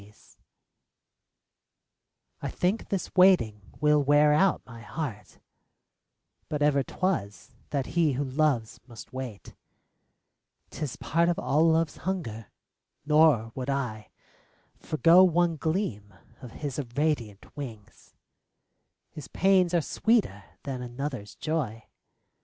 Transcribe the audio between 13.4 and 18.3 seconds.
would I Forego one gleam of his irradiant wings: